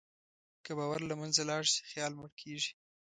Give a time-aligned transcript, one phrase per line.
[0.63, 2.71] که باور له منځه لاړ شي، خیال مړ کېږي.